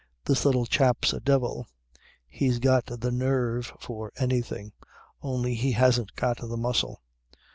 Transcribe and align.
That 0.25 0.43
little 0.45 0.65
chap's 0.65 1.13
a 1.13 1.19
devil. 1.19 1.67
He's 2.27 2.57
got 2.57 2.87
the 2.87 3.11
nerve 3.11 3.71
for 3.79 4.11
anything, 4.17 4.71
only 5.21 5.53
he 5.53 5.73
hasn't 5.73 6.15
got 6.15 6.37
the 6.37 6.57
muscle. 6.57 7.03